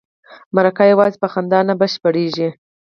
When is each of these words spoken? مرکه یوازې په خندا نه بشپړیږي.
مرکه 0.55 0.83
یوازې 0.91 1.17
په 1.21 1.27
خندا 1.33 1.59
نه 1.69 1.73
بشپړیږي. 1.79 2.49